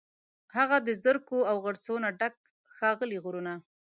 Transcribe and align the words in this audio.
هغه 0.55 0.77
د 0.87 0.89
زرکو، 1.03 1.37
او 1.49 1.55
غرڅو، 1.65 1.95
نه 2.03 2.09
ډک، 2.19 2.35
ښاغلي 2.75 3.17
غرونه 3.23 3.53